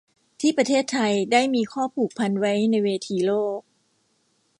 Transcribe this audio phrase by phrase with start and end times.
[0.39, 3.59] ที่ประเทศไทยได้มีข้อผูกพันไว้ในเวทีโลก